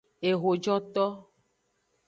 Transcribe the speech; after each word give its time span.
Ehojoto. 0.29 1.05